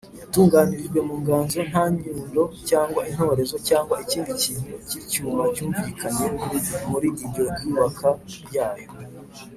[0.21, 6.27] yatunganirijwe mu nganzo; nta nyundo cyangwa intorezo cyangwa ikindi kintu cyose cy’icyuma cyumvikanye
[6.91, 8.07] muri iryo yubaka
[8.47, 8.87] ryayo,